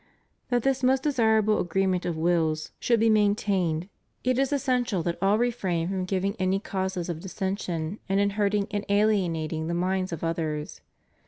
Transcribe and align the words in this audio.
That 0.49 0.63
this 0.63 0.81
most 0.81 1.03
desirable 1.03 1.59
agreement 1.59 2.07
of 2.07 2.17
wills 2.17 2.71
should 2.79 2.99
be 2.99 3.07
CHRISTIAN 3.07 3.35
DEMOCRACY. 3.35 3.45
491 3.45 3.83
maintained, 4.23 4.39
it 4.39 4.41
is 4.41 4.51
essential 4.51 5.03
that 5.03 5.17
all 5.21 5.37
refrain 5.37 5.89
from 5.89 6.05
giving 6.05 6.35
any 6.39 6.59
causes 6.59 7.07
of 7.07 7.19
dissension 7.19 7.99
in 8.09 8.29
hurting 8.31 8.67
and 8.71 8.83
alienating 8.89 9.67
the 9.67 9.75
minds 9.75 10.11
of 10.11 10.23
others. 10.23 10.81